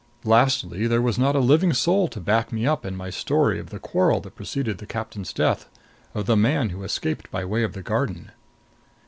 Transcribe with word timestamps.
Lastly, 0.23 0.87
there 0.87 0.99
was 0.99 1.19
not 1.19 1.35
a 1.35 1.39
living 1.39 1.73
soul 1.73 2.07
to 2.07 2.19
back 2.19 2.51
me 2.51 2.65
up 2.65 2.87
in 2.87 2.95
my 2.95 3.11
story 3.11 3.59
of 3.59 3.69
the 3.69 3.77
quarrel 3.77 4.19
that 4.21 4.35
preceded 4.35 4.79
the 4.79 4.87
captain's 4.87 5.31
death, 5.31 5.69
of 6.15 6.25
the 6.25 6.35
man 6.35 6.69
who 6.69 6.81
escaped 6.83 7.29
by 7.29 7.45
way 7.45 7.61
of 7.61 7.73
the 7.73 7.83
garden. 7.83 8.31